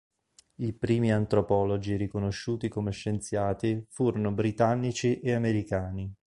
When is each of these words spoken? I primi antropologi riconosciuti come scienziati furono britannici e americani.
I 0.55 0.73
primi 0.73 1.11
antropologi 1.13 1.95
riconosciuti 1.95 2.69
come 2.69 2.89
scienziati 2.91 3.85
furono 3.87 4.31
britannici 4.31 5.19
e 5.19 5.33
americani. 5.35 6.11